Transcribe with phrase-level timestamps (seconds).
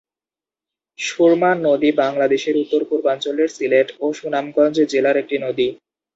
[0.99, 5.67] সুরমা নদী বাংলাদেশের উত্তর-পূর্বাঞ্চলের সিলেট ও সুনামগঞ্জ জেলার একটি নদী।